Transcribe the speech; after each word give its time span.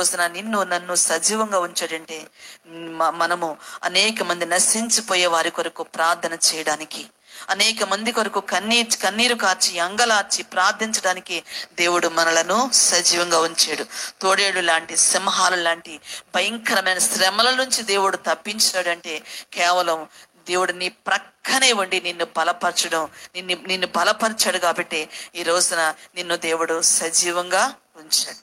రోజున 0.00 0.26
నిన్ను 0.26 0.58
నన్ను 0.62 0.94
సజీవంగా 1.08 1.58
ఉంచాడంటే 1.60 2.18
మనము 3.22 3.48
అనేక 3.84 4.22
మంది 4.22 4.46
నశించిపోయే 4.46 5.26
వారి 5.26 5.50
కొరకు 5.50 5.82
ప్రార్థన 5.96 6.34
చేయడానికి 6.48 7.02
అనేక 7.50 7.84
మంది 7.84 8.12
కొరకు 8.12 8.40
కన్నీర్ 8.40 8.96
కన్నీరు 9.02 9.34
కార్చి 9.34 9.78
అంగలార్చి 9.80 10.42
ప్రార్థించడానికి 10.42 11.36
దేవుడు 11.74 12.08
మనలను 12.08 12.56
సజీవంగా 12.72 13.38
ఉంచాడు. 13.40 13.84
తోడేడు 14.20 14.60
లాంటి 14.60 14.96
సింహాలు 14.96 15.56
లాంటి 15.56 15.94
భయంకరమైన 16.34 16.98
శ్రమల 16.98 17.50
నుంచి 17.54 17.82
దేవుడు 17.82 18.16
తప్పించాడంటే 18.28 19.14
కేవలం 19.52 20.00
దేవుడు 20.48 20.72
నీ 20.72 20.88
ప్రక్కనే 21.08 21.72
ఉండి 21.72 22.00
నిన్ను 22.00 22.26
బలపరచడం 22.36 23.04
నిన్ను 23.34 23.56
నిన్ను 23.66 23.88
బలపరిచాడు 23.96 24.58
కాబట్టి 24.58 25.00
ఈ 25.34 25.42
రోజున 25.42 25.94
నిన్ను 26.14 26.36
దేవుడు 26.36 26.80
సజీవంగా 26.96 27.64
ఉంచాడు. 27.96 28.40